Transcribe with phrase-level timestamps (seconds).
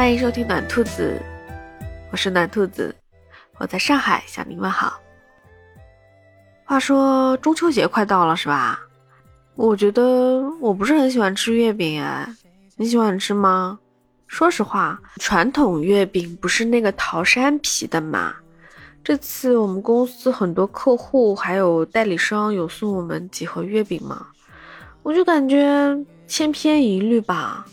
[0.00, 1.20] 欢迎收听暖兔子，
[2.10, 2.94] 我是暖兔子，
[3.58, 4.98] 我在上海向您问好。
[6.64, 8.80] 话说中秋节快到了是吧？
[9.56, 12.26] 我觉得我不是很喜欢吃月饼哎，
[12.76, 13.78] 你喜欢吃吗？
[14.26, 18.34] 说实话，传统月饼不是那个桃山皮的吗？
[19.04, 24.28] 这次我们公司很多客户还有代理商有送我们几盒月饼嘛，
[25.02, 25.94] 我就感觉
[26.26, 27.66] 千篇一律吧。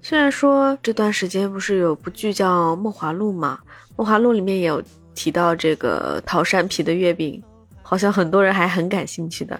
[0.00, 3.58] 虽然说这段时间不是有部剧叫《梦华录》嘛，
[3.96, 4.82] 《梦华录》里面也有
[5.14, 7.42] 提到这个桃山皮的月饼，
[7.82, 9.58] 好像很多人还很感兴趣的。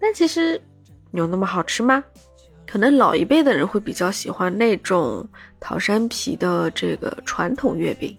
[0.00, 0.60] 但其实
[1.12, 2.02] 有那么好吃吗？
[2.66, 5.26] 可能老一辈的人会比较喜欢那种
[5.60, 8.16] 桃山皮的这个传统月饼。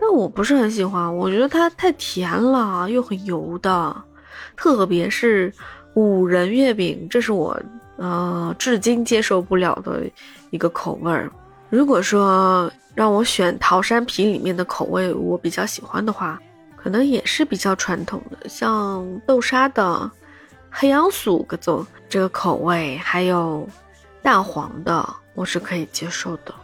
[0.00, 4.04] 但我不是很喜欢，我觉得它太甜了，又很油的，
[4.56, 5.52] 特别是
[5.94, 7.58] 五仁月饼，这是我
[7.96, 10.02] 呃至今接受不了的
[10.50, 11.30] 一个口味儿。
[11.70, 16.38] 如果说让我选桃山皮里面的口味，我比较喜欢的话，
[16.76, 20.10] 可能也是比较传统的，像豆沙的、
[20.70, 23.66] 黑杨酥各种这个口味，还有
[24.20, 26.54] 蛋黄的，我是可以接受的。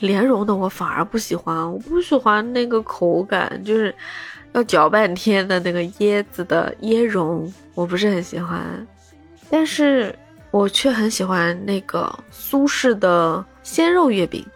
[0.00, 3.94] 莲蓉的我反而不喜欢，我不喜欢那个口感，就是
[4.52, 8.60] 要嚼半天的那个椰子的椰蓉，我不是很喜欢。
[9.48, 10.14] 但是
[10.52, 14.46] 我却很喜欢那个苏式的鲜肉月饼，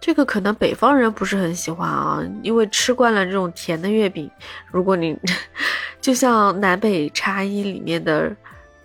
[0.00, 4.30] 这个可能北方人不是很喜欢啊，因为吃惯了这种甜的月饼。
[4.70, 5.18] 如果你
[6.00, 8.32] 就像南北差异里面的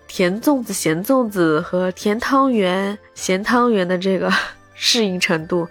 [0.08, 4.28] 甜粽子、咸粽子和甜汤圆、咸汤圆的这个。
[4.80, 5.68] 适应程度，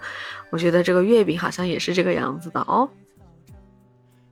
[0.50, 2.90] 我觉得这个月饼好像也是这个样子的哦。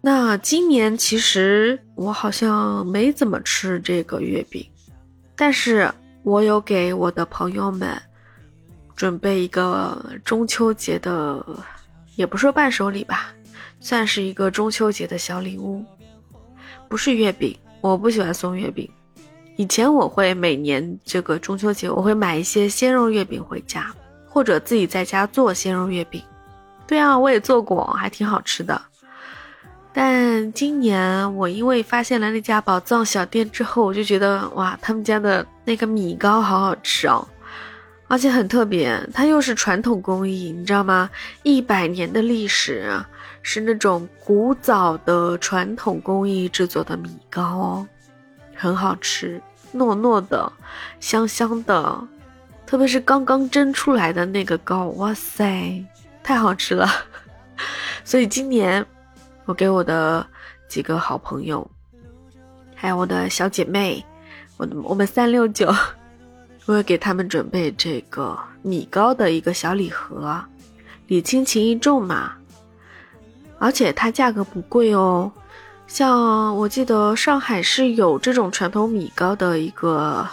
[0.02, 4.70] 那今年其实我好像没怎么吃这个月饼，
[5.34, 5.90] 但是
[6.26, 7.96] 我有给我的朋友们
[8.96, 11.46] 准备一个中秋节的，
[12.16, 13.32] 也不说伴手礼吧，
[13.80, 15.86] 算是一个中秋节的小礼物，
[16.90, 18.90] 不是月饼，我不喜欢送月饼。
[19.56, 23.94] 以前我会每年这个中秋节，我会买一些鲜肉月饼回家。
[24.28, 26.22] 或者自己在家做鲜肉月饼，
[26.86, 28.82] 对啊，我也做过，还挺好吃的。
[29.98, 37.26] 但今年我因为发现了那家宝藏小店之后，我就觉得哇，他们家的那个米糕好好吃哦，
[38.10, 41.10] 而且很特别，它又是传统工艺，你知道吗？
[41.44, 42.92] 一百年的历史，
[43.42, 47.88] 是那种古早的传统工艺制作的米糕哦，
[48.54, 49.42] 很好吃，
[49.74, 50.52] 糯糯的，
[51.00, 52.06] 香香的。
[52.66, 55.82] 特别是刚刚蒸出来的那个糕，哇塞，
[56.22, 56.86] 太好吃了！
[58.04, 58.86] 所以今年
[59.46, 60.26] 我给我的
[60.68, 61.70] 几个好朋友，
[62.76, 64.04] 还有我的小姐妹，
[64.58, 65.68] 我的我们三六九，
[66.66, 70.44] 我会给他们准备这个米糕的一个小礼盒，
[71.08, 72.34] 礼轻情意重嘛。
[73.58, 75.32] 而且它价格不贵哦，
[75.88, 80.28] 像我记得上海是有这种传统米糕的一个，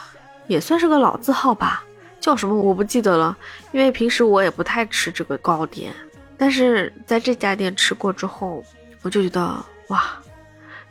[0.48, 1.84] 也算是个老字号吧。
[2.18, 3.36] 叫什么我不记得了，
[3.72, 5.92] 因为平时我也不太吃这个糕点，
[6.38, 8.64] 但是在这家店吃过之后，
[9.02, 10.04] 我就觉得哇，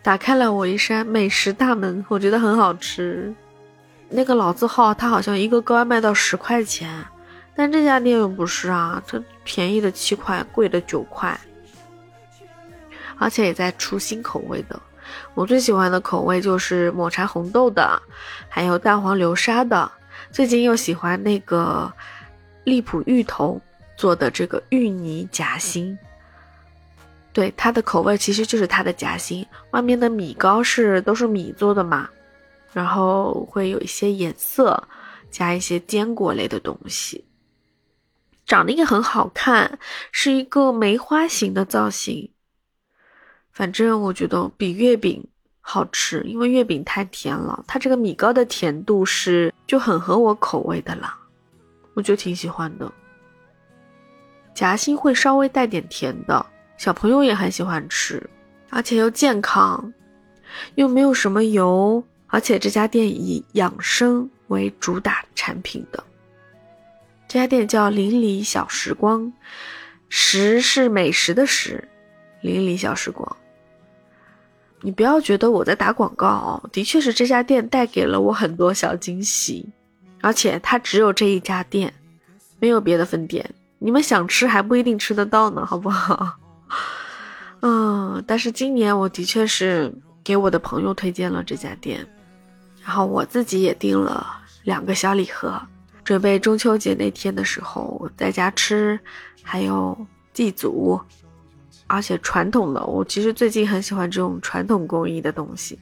[0.04, 3.34] 打开了我一扇美食大门，我觉得很好吃。
[4.10, 7.06] 那个老字号它好像一个糕要卖到十块钱，
[7.56, 11.40] 但这家店又不是啊，它便宜的七块，贵的九块，
[13.18, 14.78] 而且也在出新口味的。
[15.34, 18.02] 我最喜欢的口味就是抹茶红豆的，
[18.50, 19.90] 还有蛋黄流沙的。
[20.30, 21.92] 最近又喜欢那个
[22.66, 23.60] 荔浦芋头
[23.96, 25.98] 做的这个芋泥夹心，
[27.34, 32.10] 对它的口味其实就是它的夹心，外面的米糕是都是米做的嘛，
[32.74, 34.88] 然后会有一些颜色，
[35.30, 37.26] 加一些坚果类的东西，
[38.46, 39.80] 长得也很好看，
[40.12, 42.32] 是一个梅花形的造型，
[43.52, 45.28] 反正我觉得比月饼。
[45.64, 51.16] 好吃，因为月饼太甜了，它这个米糕的甜度是就很合我口味的啦，
[51.94, 52.92] 我就挺喜欢的。
[54.56, 56.44] 夹心会稍微带点甜的，
[56.82, 58.28] 小朋友也很喜欢吃，
[58.72, 59.94] 而且又健康，
[60.74, 66.04] 又没有什么油，而且这家店以养生为主打产品的。
[67.28, 69.32] 这家店叫邻里小时光，
[70.10, 71.88] 食是美食的食，
[72.42, 73.38] 邻里小时光。
[74.80, 79.70] 你不要觉得我在打广告哦，的确是这家店带给了我很多小惊喜，
[80.20, 81.94] 而且它只有这一家店，
[82.58, 83.48] 没有别的分店。
[83.78, 86.40] 你们想吃还不一定吃得到呢，好不好？
[87.62, 92.08] 嗯，但是今年我的确是给我的朋友推荐了这家店，
[92.84, 94.26] 然后我自己也订了
[94.64, 95.62] 两个小礼盒，
[96.04, 99.00] 准备中秋节那天的时候在家吃，
[99.44, 99.96] 还有
[100.34, 101.00] 祭祖，
[101.86, 105.78] 而且传统的，我其实最近很喜欢这种传统工艺的东西。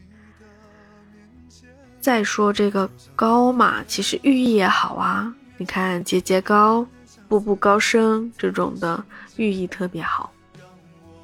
[2.02, 6.86] 再说这个糕嘛，其实寓意也好啊，你看节节高，
[7.28, 9.04] 步步高升这种的
[9.38, 10.32] 寓意特别好。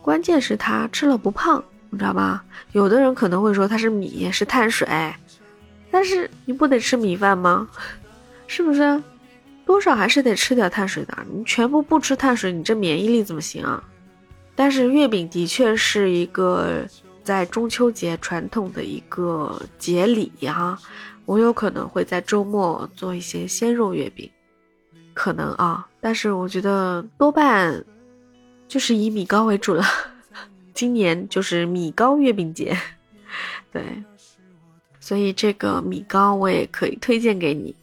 [0.05, 2.45] 关键是它吃了不胖，你知道吧？
[2.73, 4.87] 有的人可能会说它是米，是碳水，
[5.89, 7.67] 但是你不得吃米饭吗？
[8.45, 9.01] 是不是？
[9.65, 11.17] 多少还是得吃点碳水的。
[11.33, 13.83] 你全部不吃碳水，你这免疫力怎么行啊？
[14.53, 16.85] 但是月饼的确是一个
[17.23, 20.77] 在中秋节传统的一个节礼啊。
[21.25, 24.29] 我有可能会在周末做一些鲜肉月饼，
[25.15, 25.87] 可能啊。
[25.99, 27.83] 但是我觉得多半
[28.67, 29.83] 就是以米糕为主了。
[30.73, 32.77] 今年就是米糕月饼节，
[33.71, 33.81] 对，
[34.99, 37.73] 所以这个米糕我也可以推荐给你。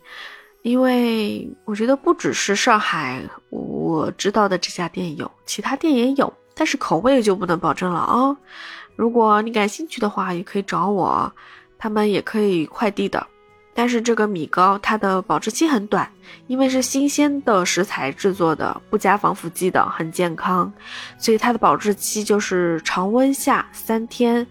[0.63, 8.37] 因为我觉得不只是上海我知道的这家店有，其他店也有，但是口味就不能保证了啊。
[8.95, 11.33] 如果你感兴趣的话，也可以找我，
[11.79, 13.27] 他们也可以快递的。
[13.75, 16.11] 但是这个米糕它的保质期很短，
[16.47, 20.71] 因为是新鲜的食材制作的，不加防腐剂的，很健康，
[21.19, 24.47] 所以它的保质期就是常温下三天，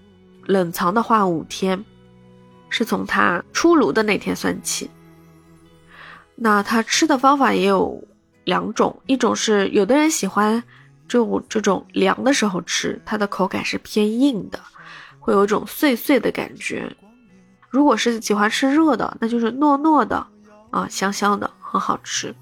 [0.45, 1.85] 冷藏的话五天，
[2.69, 4.89] 是从它出炉的那天算起。
[6.35, 8.03] 那它吃的方法也有
[8.45, 10.63] 两种，一种是有的人喜欢
[11.07, 14.59] 就这种凉的时候吃，它的口感是偏硬的，
[15.19, 16.91] 会有一种碎碎的感觉。
[17.71, 20.27] 如果是喜欢吃热的，那就是糯糯的
[20.69, 22.35] 啊，香香的，很好吃。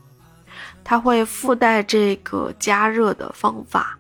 [0.84, 3.98] 它会附带这个加热的方法，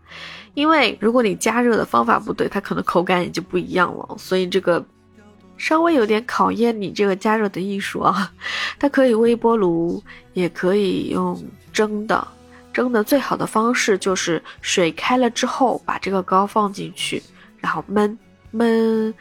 [0.54, 4.16] 因为如果你加热的方法不对，它可能口感也就不一样了。
[4.18, 4.86] 所以这个。
[5.62, 8.32] 稍微有点考验你这个加热的艺术啊，
[8.80, 11.38] 它可以微波炉，也可以用
[11.74, 12.26] 蒸的。
[12.72, 17.22] 蒸的最好的方式就是水开了之后，把这个糕放进去，
[17.60, 18.18] 然后焖
[18.54, 19.14] 焖。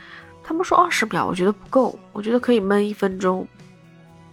[0.49, 3.47] 他们说二十秒，我觉得不够，我觉得可以焖一分钟。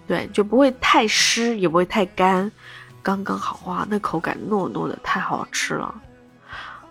[0.07, 2.49] 对，就不会太湿，也不会太干，
[3.03, 3.85] 刚刚好哇！
[3.89, 5.93] 那口感糯糯的，太好吃了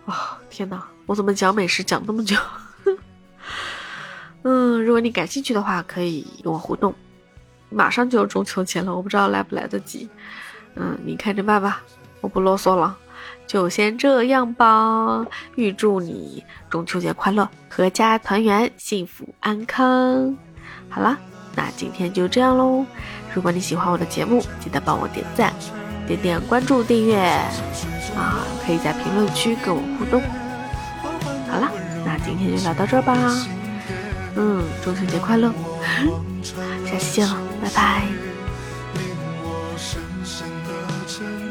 [0.05, 0.39] 啊！
[0.47, 2.37] 天哪，我怎么讲美食讲那么久？
[4.43, 6.93] 嗯，如果你感兴趣的话，可以跟我互动。
[7.71, 10.07] 马上就中秋节了，我不知道来不来得及。
[10.75, 11.81] 嗯，你看着办吧，
[12.21, 12.95] 我不啰嗦了，
[13.47, 15.25] 就先这样吧。
[15.55, 20.35] 预祝你中秋节快乐，阖家团圆，幸福安康。
[20.89, 21.17] 好了，
[21.55, 22.85] 那今天就这样喽。
[23.33, 25.53] 如果你喜欢我的节目，记得帮我点赞、
[26.07, 27.17] 点点关注、订阅
[28.15, 30.21] 啊，可以在评论区跟我互动。
[31.49, 31.71] 好了，
[32.05, 33.15] 那今天就聊到这儿吧。
[34.35, 35.51] 嗯，中秋节快乐！
[36.85, 38.03] 下期见了，拜拜。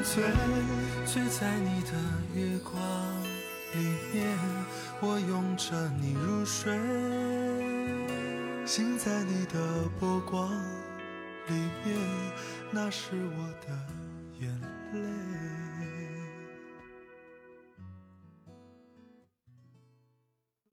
[0.05, 0.23] 醉
[1.15, 1.93] 醉在你的
[2.35, 2.75] 月光
[3.73, 3.79] 里
[4.13, 4.37] 面，
[5.01, 6.77] 我拥着你入睡，
[8.67, 10.51] 醒在你的波光
[11.47, 11.97] 里面，
[12.73, 13.69] 那是我的
[14.41, 14.74] 眼泪。